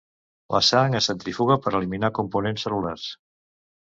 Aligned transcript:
La 0.53 0.59
sang 0.67 0.95
es 0.99 1.09
centrifuga 1.11 1.57
per 1.65 1.73
eliminar 1.79 2.09
components 2.21 2.65
cel·lulars. 2.69 3.05